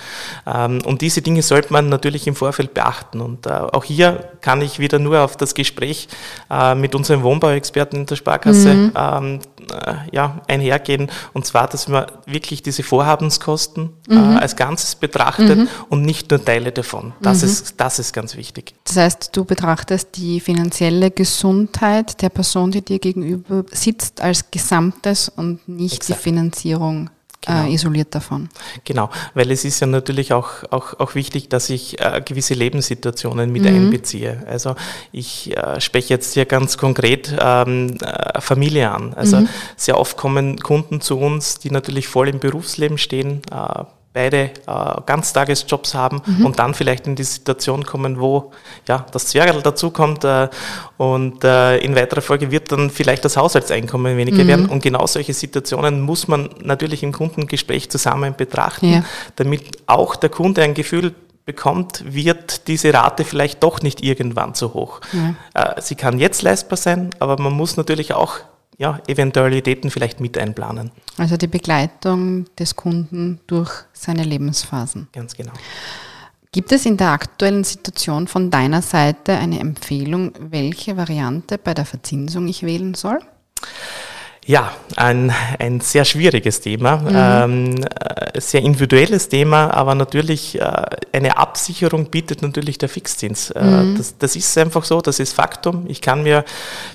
Ähm, 0.45 0.81
und 0.85 1.01
diese 1.01 1.21
Dinge 1.21 1.41
sollte 1.41 1.71
man 1.71 1.89
natürlich 1.89 2.27
im 2.27 2.35
Vorfeld 2.35 2.73
beachten. 2.73 3.21
Und 3.21 3.45
äh, 3.45 3.51
auch 3.51 3.83
hier 3.83 4.31
kann 4.41 4.61
ich 4.61 4.79
wieder 4.79 4.99
nur 4.99 5.21
auf 5.21 5.37
das 5.37 5.53
Gespräch 5.53 6.07
äh, 6.49 6.75
mit 6.75 6.95
unserem 6.95 7.23
Wohnbauexperten 7.23 7.99
in 7.99 8.05
der 8.05 8.15
Sparkasse 8.15 8.73
mhm. 8.73 8.91
ähm, 8.95 9.39
äh, 9.71 9.95
ja, 10.11 10.41
einhergehen. 10.47 11.09
Und 11.33 11.45
zwar, 11.45 11.67
dass 11.67 11.87
man 11.87 12.05
wirklich 12.25 12.63
diese 12.63 12.83
Vorhabenskosten 12.83 13.91
mhm. 14.07 14.37
als 14.37 14.55
Ganzes 14.55 14.95
betrachtet 14.95 15.57
mhm. 15.57 15.67
und 15.89 16.01
nicht 16.01 16.29
nur 16.31 16.43
Teile 16.43 16.71
davon. 16.71 17.13
Das, 17.21 17.41
mhm. 17.41 17.47
ist, 17.47 17.75
das 17.77 17.99
ist 17.99 18.13
ganz 18.13 18.35
wichtig. 18.35 18.73
Das 18.83 18.97
heißt, 18.97 19.29
du 19.35 19.45
betrachtest 19.45 20.15
die 20.15 20.39
finanzielle 20.39 21.11
Gesundheit 21.11 22.21
der 22.21 22.29
Person, 22.29 22.71
die 22.71 22.81
dir 22.81 22.99
gegenüber 22.99 23.63
sitzt, 23.71 24.21
als 24.21 24.49
Gesamtes 24.51 25.29
und 25.29 25.67
nicht 25.67 25.97
Exakt. 25.97 26.19
die 26.19 26.23
Finanzierung 26.23 27.09
Genau. 27.45 27.65
Äh, 27.65 27.73
isoliert 27.73 28.15
davon. 28.15 28.49
Genau, 28.85 29.09
weil 29.33 29.51
es 29.51 29.65
ist 29.65 29.79
ja 29.81 29.87
natürlich 29.87 30.33
auch, 30.33 30.63
auch, 30.71 30.99
auch 30.99 31.15
wichtig, 31.15 31.49
dass 31.49 31.69
ich 31.69 31.99
äh, 31.99 32.21
gewisse 32.23 32.53
Lebenssituationen 32.53 33.51
mit 33.51 33.63
mhm. 33.63 33.69
einbeziehe. 33.69 34.43
Also 34.47 34.75
ich 35.11 35.55
äh, 35.55 35.81
spreche 35.81 36.13
jetzt 36.13 36.33
hier 36.33 36.45
ganz 36.45 36.77
konkret 36.77 37.35
ähm, 37.39 37.97
äh, 38.01 38.39
Familie 38.39 38.91
an. 38.91 39.13
Also 39.13 39.41
mhm. 39.41 39.49
sehr 39.75 39.99
oft 39.99 40.15
kommen 40.15 40.59
Kunden 40.59 41.01
zu 41.01 41.19
uns, 41.19 41.59
die 41.59 41.69
natürlich 41.69 42.07
voll 42.07 42.29
im 42.29 42.39
Berufsleben 42.39 42.97
stehen 42.97 43.41
äh, 43.51 43.83
beide 44.13 44.37
äh, 44.37 44.51
Ganztagesjobs 45.05 45.95
haben 45.95 46.21
mhm. 46.25 46.45
und 46.45 46.59
dann 46.59 46.75
vielleicht 46.75 47.07
in 47.07 47.15
die 47.15 47.23
Situation 47.23 47.83
kommen, 47.83 48.19
wo 48.19 48.51
ja, 48.87 49.05
das 49.11 49.27
Zwergel 49.27 49.61
dazukommt 49.61 50.23
äh, 50.23 50.49
und 50.97 51.43
äh, 51.43 51.77
in 51.77 51.95
weiterer 51.95 52.21
Folge 52.21 52.51
wird 52.51 52.71
dann 52.71 52.91
vielleicht 52.91 53.25
das 53.25 53.35
Haushaltseinkommen 53.35 54.15
weniger 54.15 54.43
mhm. 54.43 54.47
werden. 54.47 54.69
Und 54.69 54.83
genau 54.83 55.07
solche 55.07 55.33
Situationen 55.33 56.01
muss 56.01 56.27
man 56.27 56.49
natürlich 56.61 57.01
im 57.01 57.11
Kundengespräch 57.11 57.89
zusammen 57.89 58.35
betrachten, 58.35 58.93
ja. 58.93 59.03
damit 59.35 59.63
auch 59.87 60.15
der 60.15 60.29
Kunde 60.29 60.61
ein 60.61 60.75
Gefühl 60.75 61.15
bekommt, 61.45 62.03
wird 62.07 62.67
diese 62.67 62.93
Rate 62.93 63.25
vielleicht 63.25 63.63
doch 63.63 63.81
nicht 63.81 64.01
irgendwann 64.01 64.53
zu 64.53 64.73
hoch. 64.73 65.01
Ja. 65.53 65.75
Äh, 65.75 65.81
sie 65.81 65.95
kann 65.95 66.19
jetzt 66.19 66.41
leistbar 66.41 66.77
sein, 66.77 67.09
aber 67.19 67.41
man 67.41 67.53
muss 67.53 67.75
natürlich 67.75 68.13
auch 68.13 68.39
ja, 68.77 68.99
Eventualitäten 69.07 69.89
vielleicht 69.89 70.19
mit 70.19 70.37
einplanen. 70.37 70.91
Also 71.17 71.37
die 71.37 71.47
Begleitung 71.47 72.45
des 72.57 72.75
Kunden 72.75 73.39
durch 73.47 73.71
seine 73.93 74.23
Lebensphasen. 74.23 75.07
Ganz 75.13 75.35
genau. 75.35 75.53
Gibt 76.51 76.71
es 76.71 76.85
in 76.85 76.97
der 76.97 77.09
aktuellen 77.09 77.63
Situation 77.63 78.27
von 78.27 78.51
deiner 78.51 78.83
Seite 78.83 79.33
eine 79.33 79.59
Empfehlung, 79.59 80.33
welche 80.39 80.97
Variante 80.97 81.57
bei 81.57 81.73
der 81.73 81.85
Verzinsung 81.85 82.47
ich 82.47 82.61
wählen 82.61 82.93
soll? 82.93 83.19
Ja, 84.45 84.71
ein, 84.95 85.33
ein 85.59 85.79
sehr 85.79 86.05
schwieriges 86.05 86.61
Thema, 86.61 86.97
mhm. 86.97 87.75
ähm, 87.79 87.85
sehr 88.37 88.61
individuelles 88.61 89.29
Thema, 89.29 89.73
aber 89.73 89.95
natürlich 89.95 90.59
äh, 90.59 90.83
eine 91.13 91.37
Absicherung 91.37 92.09
bietet 92.09 92.41
natürlich 92.41 92.77
der 92.77 92.89
Fixzins. 92.89 93.51
Äh, 93.51 93.63
mhm. 93.63 93.97
das, 93.97 94.17
das 94.17 94.35
ist 94.35 94.57
einfach 94.57 94.83
so, 94.83 95.01
das 95.01 95.19
ist 95.19 95.33
Faktum. 95.33 95.85
Ich 95.87 96.01
kann 96.01 96.23
mir 96.23 96.43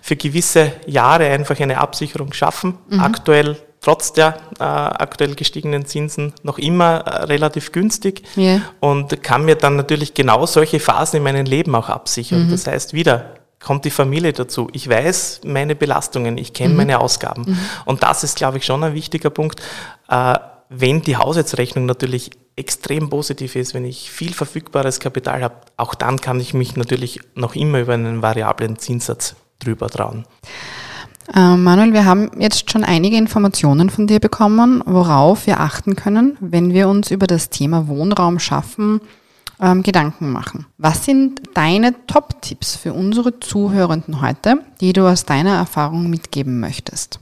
für 0.02 0.16
gewisse 0.16 0.72
Jahre 0.86 1.26
einfach 1.26 1.58
eine 1.60 1.78
Absicherung 1.78 2.32
schaffen. 2.32 2.74
Mhm. 2.88 3.00
Aktuell 3.00 3.56
trotz 3.80 4.12
der 4.12 4.36
äh, 4.58 4.64
aktuell 4.64 5.34
gestiegenen 5.34 5.86
Zinsen 5.86 6.34
noch 6.42 6.58
immer 6.58 6.98
äh, 6.98 7.24
relativ 7.24 7.72
günstig 7.72 8.22
yeah. 8.36 8.60
und 8.80 9.22
kann 9.22 9.44
mir 9.44 9.54
dann 9.54 9.76
natürlich 9.76 10.14
genau 10.14 10.46
solche 10.46 10.80
Phasen 10.80 11.18
in 11.18 11.22
meinem 11.22 11.46
Leben 11.46 11.74
auch 11.74 11.88
absichern. 11.88 12.46
Mhm. 12.46 12.50
Das 12.50 12.66
heißt 12.66 12.92
wieder, 12.92 13.34
kommt 13.60 13.84
die 13.84 13.90
Familie 13.90 14.32
dazu. 14.32 14.68
Ich 14.72 14.88
weiß 14.88 15.40
meine 15.44 15.74
Belastungen, 15.74 16.38
ich 16.38 16.52
kenne 16.52 16.70
mhm. 16.70 16.76
meine 16.76 17.00
Ausgaben. 17.00 17.42
Mhm. 17.42 17.58
Und 17.84 18.02
das 18.02 18.24
ist, 18.24 18.36
glaube 18.36 18.58
ich, 18.58 18.64
schon 18.64 18.84
ein 18.84 18.94
wichtiger 18.94 19.30
Punkt. 19.30 19.60
Äh, 20.08 20.38
wenn 20.68 21.02
die 21.02 21.16
Haushaltsrechnung 21.16 21.86
natürlich 21.86 22.30
extrem 22.56 23.08
positiv 23.08 23.56
ist, 23.56 23.74
wenn 23.74 23.84
ich 23.84 24.10
viel 24.10 24.32
verfügbares 24.32 25.00
Kapital 25.00 25.42
habe, 25.42 25.54
auch 25.76 25.94
dann 25.94 26.20
kann 26.20 26.40
ich 26.40 26.54
mich 26.54 26.76
natürlich 26.76 27.20
noch 27.34 27.54
immer 27.54 27.80
über 27.80 27.94
einen 27.94 28.20
variablen 28.20 28.78
Zinssatz 28.78 29.36
drüber 29.60 29.88
trauen. 29.88 30.24
Äh, 31.34 31.56
Manuel, 31.56 31.92
wir 31.92 32.04
haben 32.04 32.30
jetzt 32.38 32.70
schon 32.70 32.84
einige 32.84 33.16
Informationen 33.16 33.90
von 33.90 34.06
dir 34.06 34.18
bekommen, 34.18 34.82
worauf 34.86 35.46
wir 35.46 35.60
achten 35.60 35.94
können, 35.94 36.36
wenn 36.40 36.72
wir 36.72 36.88
uns 36.88 37.10
über 37.10 37.26
das 37.26 37.50
Thema 37.50 37.86
Wohnraum 37.86 38.38
schaffen 38.38 39.00
ähm, 39.60 39.82
Gedanken 39.82 40.30
machen. 40.30 40.66
Was 40.78 41.04
sind 41.04 41.42
deine 41.54 41.94
Top-Tipps 42.06 42.76
für 42.76 42.92
unsere 42.92 43.40
Zuhörenden 43.40 44.20
heute, 44.20 44.58
die 44.80 44.92
du 44.92 45.06
aus 45.06 45.24
deiner 45.24 45.54
Erfahrung 45.56 46.08
mitgeben 46.10 46.60
möchtest? 46.60 47.20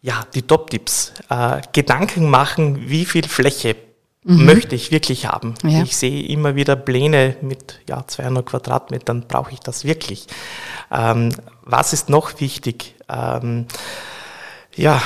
Ja, 0.00 0.24
die 0.34 0.42
Top-Tipps. 0.42 1.12
Äh, 1.28 1.60
Gedanken 1.72 2.30
machen, 2.30 2.88
wie 2.88 3.04
viel 3.04 3.26
Fläche 3.26 3.76
mhm. 4.24 4.44
möchte 4.44 4.74
ich 4.74 4.90
wirklich 4.90 5.26
haben. 5.26 5.54
Ja. 5.64 5.82
Ich 5.82 5.96
sehe 5.96 6.26
immer 6.28 6.54
wieder 6.54 6.76
Pläne 6.76 7.36
mit 7.42 7.80
ja, 7.88 8.06
200 8.06 8.46
Quadratmetern, 8.46 9.24
brauche 9.26 9.52
ich 9.52 9.60
das 9.60 9.84
wirklich? 9.84 10.26
Ähm, 10.90 11.30
was 11.62 11.92
ist 11.92 12.08
noch 12.08 12.40
wichtig? 12.40 12.94
Ähm, 13.08 13.66
ja, 14.76 15.02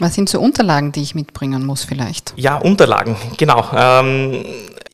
was 0.00 0.14
sind 0.14 0.28
so 0.28 0.40
Unterlagen, 0.40 0.90
die 0.90 1.02
ich 1.02 1.14
mitbringen 1.14 1.64
muss 1.64 1.84
vielleicht? 1.84 2.34
Ja, 2.36 2.56
Unterlagen, 2.56 3.16
genau. 3.36 3.64
Ähm, 3.72 4.44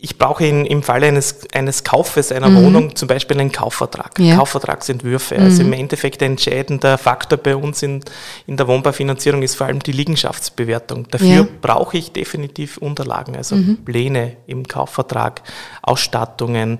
ich 0.03 0.17
brauche 0.17 0.47
in, 0.47 0.65
im 0.65 0.83
Falle 0.83 1.09
eines, 1.09 1.41
eines 1.53 1.85
Kaufes 1.85 2.33
einer 2.33 2.49
mhm. 2.49 2.65
Wohnung 2.65 2.97
zum 2.97 3.07
Beispiel 3.07 3.39
einen 3.39 3.53
Kaufvertrag, 3.53 4.19
ja. 4.19 4.37
Kaufvertragsentwürfe. 4.37 5.37
Mhm. 5.37 5.45
Also 5.45 5.63
im 5.63 5.75
Endeffekt 5.75 6.23
ein 6.23 6.33
entscheidender 6.33 6.97
Faktor 6.97 7.39
bei 7.39 7.55
uns 7.55 7.83
in, 7.83 8.01
in 8.47 8.57
der 8.57 8.67
Wohnbaufinanzierung 8.67 9.43
ist 9.43 9.57
vor 9.57 9.67
allem 9.67 9.81
die 9.81 9.93
Liegenschaftsbewertung. 9.93 11.07
Dafür 11.11 11.29
ja. 11.29 11.47
brauche 11.61 11.99
ich 11.99 12.13
definitiv 12.13 12.79
Unterlagen, 12.79 13.37
also 13.37 13.57
mhm. 13.57 13.79
Pläne 13.85 14.37
im 14.47 14.67
Kaufvertrag, 14.67 15.43
Ausstattungen, 15.83 16.79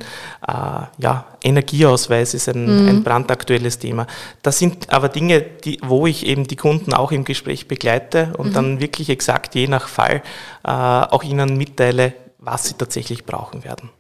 äh, 0.49 0.53
ja, 0.99 1.27
Energieausweis 1.43 2.33
ist 2.33 2.49
ein, 2.49 2.85
mhm. 2.85 2.89
ein 2.89 3.03
brandaktuelles 3.03 3.79
Thema. 3.79 4.07
Das 4.43 4.59
sind 4.59 4.91
aber 4.91 5.11
Dinge, 5.11 5.43
die, 5.43 5.79
wo 5.83 6.07
ich 6.07 6.27
eben 6.27 6.47
die 6.47 6.57
Kunden 6.57 6.95
auch 6.95 7.13
im 7.13 7.25
Gespräch 7.25 7.69
begleite 7.69 8.33
und 8.39 8.49
mhm. 8.49 8.55
dann 8.55 8.81
wirklich 8.81 9.11
exakt 9.11 9.55
je 9.55 9.67
nach 9.67 9.89
Fall 9.89 10.23
äh, 10.65 10.71
auch 10.71 11.23
ihnen 11.23 11.57
mitteile, 11.57 12.15
was 12.41 12.65
sie 12.65 12.75
tatsächlich 12.75 13.25
brauchen 13.25 13.65
werden. 13.65 13.91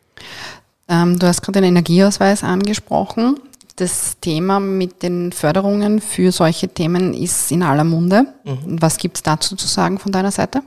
Ähm, 0.88 1.18
du 1.18 1.26
hast 1.26 1.42
gerade 1.42 1.60
den 1.60 1.68
Energieausweis 1.68 2.42
angesprochen. 2.42 3.38
Das 3.76 4.18
Thema 4.20 4.60
mit 4.60 5.02
den 5.02 5.32
Förderungen 5.32 6.00
für 6.00 6.32
solche 6.32 6.68
Themen 6.68 7.14
ist 7.14 7.50
in 7.52 7.62
aller 7.62 7.84
Munde. 7.84 8.26
Mhm. 8.44 8.82
Was 8.82 8.98
gibt 8.98 9.16
es 9.16 9.22
dazu 9.22 9.56
zu 9.56 9.66
sagen 9.66 9.98
von 9.98 10.12
deiner 10.12 10.32
Seite? 10.32 10.62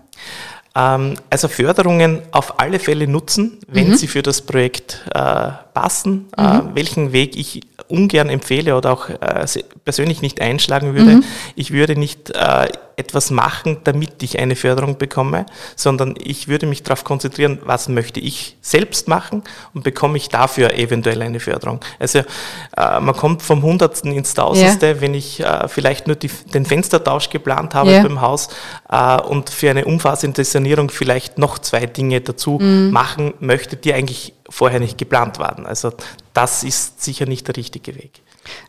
Ähm, 0.75 1.15
also 1.30 1.48
Förderungen 1.48 2.22
auf 2.32 2.60
alle 2.60 2.80
Fälle 2.80 3.08
nutzen, 3.08 3.60
wenn 3.68 3.89
mhm. 3.89 3.96
sie 3.96 4.08
für 4.08 4.24
das 4.24 4.42
Projekt 4.42 5.06
äh, 5.13 5.51
passen, 5.74 6.27
äh, 6.38 6.42
mhm. 6.42 6.72
äh, 6.72 6.75
welchen 6.75 7.12
Weg 7.12 7.36
ich 7.36 7.62
ungern 7.88 8.30
empfehle 8.30 8.75
oder 8.75 8.92
auch 8.92 9.10
äh, 9.10 9.46
persönlich 9.86 10.22
nicht 10.22 10.42
einschlagen 10.42 10.96
würde. 10.96 11.18
Mhm. 11.18 11.24
Ich 11.56 11.72
würde 11.72 11.96
nicht 11.96 12.32
äh, 12.32 12.70
etwas 12.96 13.32
machen, 13.32 13.78
damit 13.84 14.22
ich 14.22 14.40
eine 14.40 14.56
Förderung 14.56 14.98
bekomme, 14.98 15.46
sondern 15.76 16.16
ich 16.18 16.48
würde 16.48 16.66
mich 16.66 16.84
darauf 16.84 17.04
konzentrieren, 17.04 17.60
was 17.64 17.90
möchte 17.90 18.20
ich 18.20 18.58
selbst 18.62 19.08
machen 19.08 19.44
und 19.74 19.84
bekomme 19.84 20.18
ich 20.18 20.30
dafür 20.30 20.74
eventuell 20.74 21.22
eine 21.22 21.40
Förderung. 21.40 21.80
Also 22.00 22.20
äh, 22.20 23.00
man 23.00 23.16
kommt 23.16 23.42
vom 23.42 23.62
Hundertsten 23.62 24.12
ins 24.12 24.34
Tausendste, 24.34 24.88
ja. 24.88 25.02
wenn 25.02 25.14
ich 25.14 25.40
äh, 25.40 25.68
vielleicht 25.68 26.08
nur 26.08 26.16
die, 26.16 26.30
den 26.54 26.66
Fenstertausch 26.66 27.30
geplant 27.30 27.74
habe 27.76 27.92
ja. 27.92 28.04
beim 28.04 28.22
Haus 28.22 28.50
äh, 28.90 29.20
und 29.22 29.50
für 29.50 29.70
eine 29.70 29.86
umfassende 29.86 30.44
Sanierung 30.44 30.90
vielleicht 30.90 31.38
noch 31.38 31.60
zwei 31.60 31.86
Dinge 31.86 32.22
dazu 32.22 32.60
mhm. 32.62 32.92
machen 32.92 33.34
möchte, 33.40 33.76
die 33.76 33.94
eigentlich 33.94 34.34
vorher 34.50 34.80
nicht 34.80 34.98
geplant 34.98 35.40
waren. 35.40 35.66
Also 35.66 35.92
das 36.34 36.64
ist 36.64 37.04
sicher 37.04 37.26
nicht 37.26 37.48
der 37.48 37.58
richtige 37.58 37.96
Weg. 37.96 38.22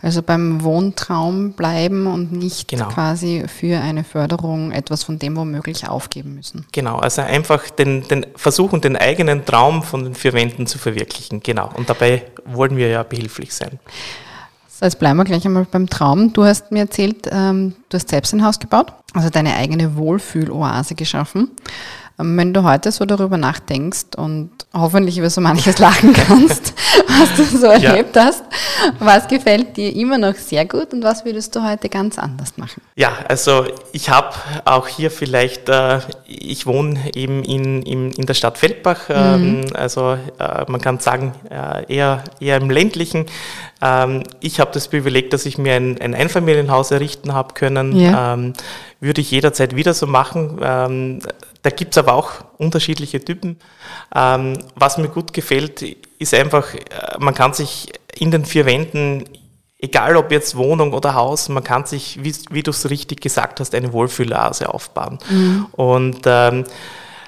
Also 0.03 0.23
beim 0.23 0.63
Wohntraum 0.63 1.53
bleiben 1.53 2.07
und 2.07 2.33
nicht 2.33 2.69
genau. 2.69 2.89
quasi 2.89 3.45
für 3.49 3.81
eine 3.81 4.05
Förderung 4.05 4.73
etwas 4.73 5.03
von 5.03 5.19
dem 5.19 5.37
womöglich 5.37 5.89
aufgeben 5.89 6.35
müssen. 6.35 6.67
Genau, 6.73 6.97
also 6.99 7.23
einfach 7.23 7.71
den, 7.71 8.07
den 8.09 8.27
versuchen, 8.37 8.81
den 8.81 8.97
eigenen 8.97 9.45
Traum 9.45 9.83
von 9.83 10.05
den 10.05 10.15
vier 10.15 10.33
Wänden 10.33 10.67
zu 10.67 10.79
verwirklichen. 10.79 11.41
Genau. 11.43 11.71
Und 11.75 11.91
dabei 11.91 12.23
wollen 12.45 12.77
wir 12.77 12.89
ja 12.89 13.03
behilflich 13.03 13.55
sein. 13.55 13.79
So, 14.69 14.87
jetzt 14.87 14.99
bleiben 14.99 15.17
wir 15.17 15.25
gleich 15.25 15.47
einmal 15.47 15.67
beim 15.71 15.89
Traum. 15.89 16.33
Du 16.33 16.45
hast 16.45 16.73
mir 16.73 16.81
erzählt, 16.81 17.29
ähm, 17.31 17.75
du 17.89 17.97
hast 17.97 18.09
selbst 18.09 18.33
ein 18.33 18.45
Haus 18.45 18.59
gebaut, 18.59 18.93
also 19.13 19.31
deine 19.31 19.55
eigene 19.55 19.97
Wohlfühloase 19.97 20.97
geschaffen. 20.97 21.53
Ähm, 22.19 22.37
wenn 22.37 22.53
du 22.53 22.65
heute 22.65 22.93
so 22.93 23.05
darüber 23.05 23.37
nachdenkst 23.37 24.17
und 24.17 24.51
hoffentlich 24.73 25.19
über 25.19 25.31
so 25.31 25.41
manches 25.41 25.79
lachen 25.79 26.13
kannst, 26.13 26.74
was 27.09 27.37
du 27.37 27.59
so 27.59 27.67
erlebt 27.67 28.17
ja. 28.17 28.25
hast, 28.25 28.45
was 28.99 29.27
gefällt 29.29 29.77
dir 29.77 29.95
immer 29.95 30.19
noch 30.19 30.35
sehr 30.35 30.65
gut 30.65 30.93
und 30.93 31.03
was 31.03 31.25
würdest 31.25 31.55
du 31.55 31.63
heute 31.63 31.89
ganz 31.89 32.19
anders 32.19 32.57
machen? 32.57 32.83
Ja, 32.97 33.13
also 33.29 33.67
ich 33.93 34.11
habe 34.11 34.31
auch 34.65 34.87
hier 34.89 35.11
vielleicht, 35.11 35.69
äh, 35.69 36.01
ich 36.27 36.67
wohne 36.67 36.99
eben 37.15 37.43
in, 37.45 37.83
in, 37.83 38.11
in 38.13 38.27
der 38.27 38.35
Stadt 38.35 38.59
Feldbach, 38.59 39.09
ähm, 39.09 39.61
mhm. 39.61 39.67
also 39.75 40.13
äh, 40.39 40.65
man 40.69 40.81
kann 40.81 40.99
sagen 40.99 41.35
äh, 41.51 41.93
eher, 41.93 42.25
eher 42.41 42.57
im 42.59 42.71
ländlichen. 42.71 43.27
Ähm, 43.83 44.23
ich 44.41 44.61
habe 44.61 44.71
das 44.73 44.89
Privileg, 44.89 45.31
dass 45.31 45.47
ich 45.47 45.59
mir 45.59 45.75
ein, 45.75 46.01
ein 46.01 46.15
Einfamilienhaus 46.15 46.91
errichten 46.91 47.35
habe 47.35 47.55
können. 47.55 47.99
Ja. 47.99 48.35
Ähm, 48.35 48.55
würde 49.05 49.21
ich 49.21 49.31
jederzeit 49.31 49.77
wieder 49.77 49.95
so 49.95 50.07
machen. 50.07 50.59
Ähm, 50.63 51.21
da 51.63 51.71
gibt 51.71 51.95
es 51.95 51.99
aber 51.99 52.15
auch 52.15 52.33
unterschiedliche 52.59 53.25
Typen. 53.25 53.59
Ähm, 54.15 54.59
was 54.75 54.99
mir 54.99 55.09
gut 55.09 55.33
gefällt, 55.33 55.83
ist 56.19 56.35
einfach, 56.35 56.75
äh, 56.75 56.81
man 57.19 57.35
kann 57.35 57.53
sich 57.53 57.93
in 58.15 58.31
den 58.31 58.45
vier 58.45 58.67
Wänden, 58.67 59.25
egal 59.79 60.17
ob 60.17 60.33
jetzt 60.33 60.57
Wohnung 60.57 60.93
oder 60.93 61.15
Haus, 61.15 61.49
man 61.49 61.63
kann 61.63 61.85
sich, 61.85 62.23
wie, 62.25 62.35
wie 62.51 62.63
du 62.63 62.71
es 62.71 62.89
richtig 62.89 63.21
gesagt 63.21 63.61
hast, 63.61 63.75
eine 63.75 63.93
Wohlfühlase 63.93 64.73
aufbauen. 64.73 65.19
Mhm. 65.31 65.67
Und 65.73 66.21
ähm, 66.25 66.65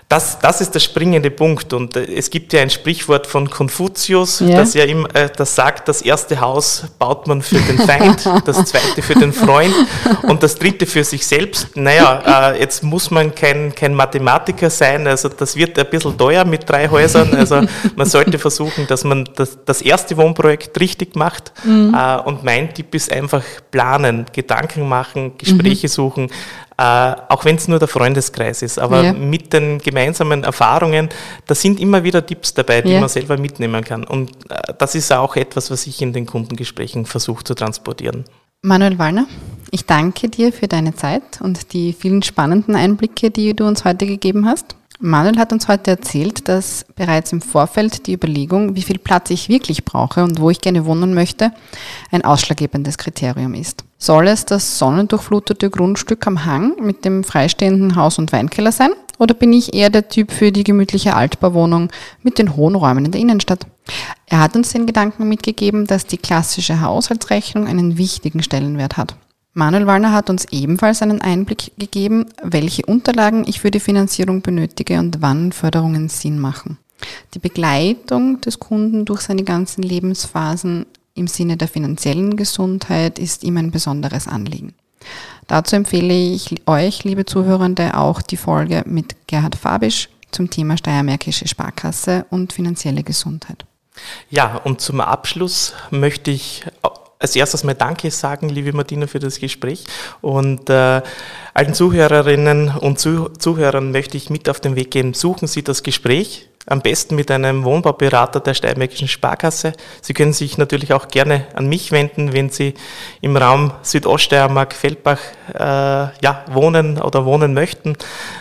das, 0.09 0.39
das 0.39 0.61
ist 0.61 0.73
der 0.73 0.79
springende 0.79 1.33
Punkt. 1.33 1.73
Und 1.73 1.97
äh, 1.97 2.05
es 2.05 2.31
gibt 2.31 2.53
ja 2.53 2.61
ein 2.61 2.71
Sprichwort 2.71 3.27
von 3.27 3.51
Konfuzius, 3.51 4.39
ja. 4.39 4.57
das 4.57 4.75
ja 4.75 4.85
immer, 4.85 5.13
äh, 5.17 5.29
das 5.35 5.55
sagt, 5.55 5.89
das 5.89 6.01
erste 6.01 6.41
Haus 6.41 6.85
baut 6.99 7.27
man 7.27 7.43
für 7.43 7.59
den 7.59 7.79
Feind, 7.79 8.25
das 8.45 8.65
zweite 8.67 9.03
für 9.03 9.15
den 9.15 9.33
Freund 9.33 9.75
und 10.23 10.45
das 10.45 10.55
dritte 10.55 10.87
für 10.87 11.03
sich 11.03 11.27
selbst. 11.27 11.77
Naja, 11.77 12.53
äh, 12.53 12.61
jetzt 12.61 12.85
muss 12.85 13.11
man 13.11 13.35
kein, 13.35 13.75
kein 13.75 13.95
Mathematiker 13.95 14.71
sein, 14.71 15.09
also 15.09 15.29
das 15.29 15.57
wird 15.57 15.77
ein 15.77 15.91
bisschen 15.91 16.17
teuer 16.17 16.45
mit 16.45 16.69
drei 16.69 16.89
Häusern. 16.89 17.35
Also 17.35 17.63
man 17.97 18.07
sollte 18.07 18.39
versuchen, 18.39 18.87
dass 18.87 19.03
man 19.03 19.29
das, 19.35 19.59
das 19.65 19.83
erste 19.83 20.17
Wohnprojekt 20.17 20.79
richtig 20.81 21.17
macht. 21.17 21.53
Mhm. 21.65 21.95
Äh, 21.95 22.19
und 22.21 22.45
mein 22.45 22.73
Tipp 22.73 22.95
ist 22.95 23.11
einfach 23.11 23.43
planen, 23.73 24.27
Gedanken 24.33 24.89
machen, 24.89 25.37
Gespräche 25.37 25.89
mhm. 25.89 25.91
suchen, 25.91 26.31
äh, 26.79 27.15
auch 27.29 27.45
wenn 27.45 27.57
es 27.57 27.69
nur 27.69 27.79
der 27.79 27.89
Freundeskreis 27.89 28.63
ist, 28.63 28.79
aber 28.79 29.03
ja. 29.03 29.13
mit 29.13 29.53
den 29.53 29.79
gemeinsamen 29.79 30.45
Erfahrungen, 30.45 31.09
da 31.47 31.55
sind 31.55 31.81
immer 31.81 32.05
wieder 32.05 32.25
Tipps 32.25 32.53
dabei, 32.53 32.83
die 32.83 32.93
ja. 32.93 33.01
man 33.01 33.09
selber 33.09 33.39
mitnehmen 33.39 33.83
kann. 33.83 34.05
Und 34.05 34.31
äh, 34.51 34.75
das 34.77 34.95
ist 34.95 35.13
auch 35.13 35.37
etwas, 35.37 35.71
was 35.71 35.87
ich 35.87 36.03
in 36.03 36.13
den 36.13 36.27
Kundengesprächen 36.27 37.07
versuche 37.07 37.45
zu 37.45 37.55
transportieren. 37.55 38.25
Manuel 38.63 38.99
Wallner, 38.99 39.27
ich 39.71 39.87
danke 39.87 40.29
dir 40.29 40.53
für 40.53 40.67
deine 40.67 40.95
Zeit 40.95 41.41
und 41.41 41.73
die 41.73 41.93
vielen 41.93 42.23
spannenden 42.23 42.75
Einblicke, 42.75 43.31
die 43.31 43.55
du 43.55 43.67
uns 43.67 43.85
heute 43.85 44.07
gegeben 44.07 44.47
hast. 44.47 44.77
Manuel 44.99 45.39
hat 45.39 45.53
uns 45.53 45.69
heute 45.69 45.91
erzählt, 45.91 46.49
dass 46.49 46.87
bereits 46.95 47.33
im 47.33 47.43
Vorfeld 47.43 48.07
die 48.07 48.15
Überlegung, 48.15 48.77
wie 48.77 48.83
viel 48.83 48.99
Platz 48.99 49.31
ich 49.31 49.49
wirklich 49.49 49.85
brauche 49.85 50.25
und 50.25 50.41
wo 50.41 50.49
ich 50.49 50.61
gerne 50.61 50.87
wohnen 50.87 51.13
möchte, 51.13 51.53
ein 52.11 52.25
ausschlaggebendes 52.25 52.97
Kriterium 52.97 53.53
ist. 53.55 53.85
Soll 53.99 54.29
es 54.29 54.47
das 54.47 54.79
sonnendurchflutete 54.79 55.69
Grundstück 55.69 56.27
am 56.27 56.45
Hang 56.47 56.77
mit 56.81 57.05
dem 57.05 57.25
freistehenden 57.25 57.97
Haus- 57.97 58.19
und 58.19 58.33
Weinkeller 58.33 58.73
sein 58.73 58.91
oder 59.19 59.35
bin 59.35 59.53
ich 59.53 59.75
eher 59.75 59.91
der 59.91 60.09
Typ 60.09 60.33
für 60.33 60.53
die 60.53 60.65
gemütliche 60.65 61.15
Altbauwohnung 61.15 61.91
mit 62.23 62.39
den 62.39 62.57
hohen 62.57 62.75
Räumen 62.75 63.05
in 63.05 63.13
der 63.13 63.21
Innenstadt? 63.21 63.67
Er 64.27 64.41
hat 64.41 64.57
uns 64.57 64.73
den 64.73 64.87
Gedanken 64.87 65.29
mitgegeben, 65.29 65.87
dass 65.87 66.07
die 66.07 66.19
klassische 66.19 66.81
Haushaltsrechnung 66.81 67.67
einen 67.67 67.99
wichtigen 67.99 68.43
Stellenwert 68.43 68.97
hat. 68.97 69.17
Manuel 69.57 69.87
Wallner 69.87 70.13
hat 70.13 70.29
uns 70.29 70.45
ebenfalls 70.51 71.01
einen 71.01 71.23
Einblick 71.23 71.73
gegeben, 71.79 72.27
welche 72.43 72.85
Unterlagen 72.85 73.49
ich 73.49 73.59
für 73.59 73.71
die 73.71 73.81
Finanzierung 73.81 74.43
benötige 74.43 74.99
und 74.99 75.23
wann 75.23 75.51
Förderungen 75.51 76.11
Sinn 76.11 76.39
machen. 76.39 76.77
Die 77.33 77.39
Begleitung 77.39 78.39
des 78.43 78.61
Kunden 78.61 79.07
durch 79.07 79.23
seine 79.23 79.45
ganzen 79.45 79.83
Lebensphasen 79.83 80.85
im 81.15 81.27
Sinne 81.27 81.57
der 81.57 81.69
finanziellen 81.69 82.37
Gesundheit 82.37 83.19
ist 83.19 83.45
ihm 83.45 83.57
ein 83.57 83.71
besonderes 83.71 84.29
Anliegen. 84.29 84.75
Dazu 85.47 85.75
empfehle 85.77 86.13
ich 86.13 86.55
euch, 86.67 87.05
liebe 87.05 87.25
Zuhörende, 87.25 87.97
auch 87.97 88.21
die 88.21 88.37
Folge 88.37 88.83
mit 88.85 89.27
Gerhard 89.27 89.57
Fabisch 89.57 90.11
zum 90.33 90.51
Thema 90.51 90.77
Steiermärkische 90.77 91.49
Sparkasse 91.49 92.27
und 92.29 92.53
finanzielle 92.53 93.03
Gesundheit. 93.03 93.65
Ja, 94.29 94.57
und 94.57 94.83
zum 94.83 95.01
Abschluss 95.01 95.73
möchte 95.91 96.31
ich 96.31 96.67
als 97.27 97.35
erstes 97.35 97.65
mal 97.65 97.75
Danke 97.75 98.11
sagen, 98.13 98.49
liebe 98.49 98.73
Martina, 98.73 99.09
für 99.09 99.19
das 99.19 99.41
Gespräch. 99.41 99.85
Und 100.21 100.71
äh, 100.71 101.03
allen 101.55 101.75
Zuhörerinnen 101.75 102.69
und 102.69 103.01
Zuhörern 103.01 103.91
möchte 103.91 104.17
ich 104.17 104.31
mit 104.31 104.49
auf 104.49 104.61
den 104.61 104.77
Weg 104.77 104.93
geben, 104.93 105.13
suchen 105.13 105.49
Sie 105.49 105.65
das 105.65 105.83
Gespräch 105.83 106.49
am 106.67 106.81
besten 106.81 107.15
mit 107.15 107.31
einem 107.31 107.65
Wohnbauberater 107.65 108.41
der 108.41 108.55
Steiermärkischen 108.55 109.09
Sparkasse. 109.09 109.73
Sie 110.03 110.15
können 110.15 110.33
sich 110.33 110.59
natürlich 110.59 110.93
auch 110.93 111.09
gerne 111.09 111.47
an 111.55 111.69
mich 111.69 111.93
wenden, 111.93 112.33
wenn 112.33 112.51
Sie 112.51 112.75
im 113.21 113.37
Raum 113.37 113.73
Südoststeiermark, 113.83 114.75
Feldbach 114.75 115.21
äh, 115.55 115.59
ja, 115.61 116.45
wohnen 116.51 117.01
oder 117.01 117.25
wohnen 117.25 117.55
möchten. 117.55 117.97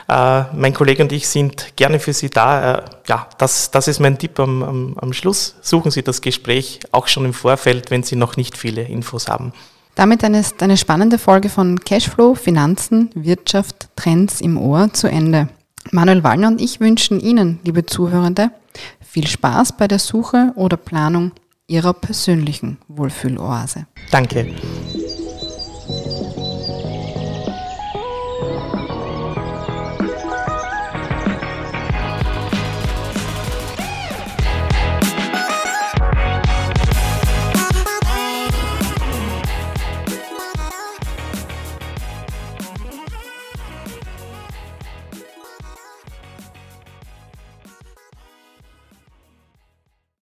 Äh, 0.10 0.44
mein 0.54 0.74
Kollege 0.74 1.04
und 1.04 1.12
ich 1.12 1.28
sind 1.28 1.76
gerne 1.76 2.00
für 2.00 2.14
Sie 2.14 2.30
da. 2.30 2.80
Äh, 2.80 2.82
ja, 3.08 3.28
das, 3.38 3.70
das 3.70 3.88
ist 3.88 4.00
mein 4.00 4.18
Tipp 4.18 4.40
am, 4.40 4.64
am, 4.64 4.98
am 5.00 5.14
Schluss. 5.14 5.56
Suchen 5.62 5.92
Sie 5.92 6.02
das 6.02 6.22
Gespräch 6.22 6.80
auch 6.92 7.08
schon 7.08 7.26
im 7.26 7.34
Vorfeld, 7.34 7.92
wenn 7.92 8.02
Sie 8.04 8.16
noch 8.16 8.38
nicht 8.38 8.58
viele 8.58 8.82
Infos 8.82 9.28
haben. 9.28 9.54
Damit 9.94 10.24
ist 10.24 10.62
eine 10.62 10.76
spannende 10.76 11.18
Folge 11.18 11.48
von 11.48 11.80
Cashflow, 11.80 12.36
Finanzen, 12.36 13.12
Wirtschaft, 13.16 13.88
Trends 13.96 14.42
im 14.42 14.58
Ohr 14.58 14.92
zu 14.92 15.08
Ende. 15.08 15.48
Manuel 15.92 16.24
Wallner 16.24 16.48
und 16.48 16.62
ich 16.62 16.80
wünschen 16.80 17.20
Ihnen, 17.20 17.60
liebe 17.64 17.86
Zuhörende, 17.86 18.52
viel 19.02 19.28
Spaß 19.28 19.78
bei 19.78 19.88
der 19.88 20.00
Suche 20.00 20.52
oder 20.56 20.78
Planung 20.78 21.32
Ihrer 21.68 21.94
persönlichen 21.94 22.78
Wohlfühloase. 22.88 23.88
Danke. 24.12 24.48